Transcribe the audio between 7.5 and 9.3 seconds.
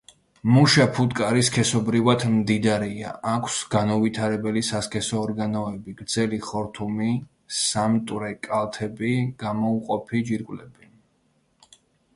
სამტვრე კალთები,